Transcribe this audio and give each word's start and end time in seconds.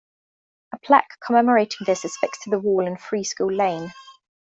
A 0.73 0.79
plaque 0.79 1.19
commemorating 1.23 1.85
this 1.85 2.03
is 2.05 2.17
fixed 2.17 2.41
to 2.41 2.49
the 2.49 2.57
wall 2.57 2.87
in 2.87 2.97
Free 2.97 3.23
School 3.23 3.53
Lane. 3.53 3.93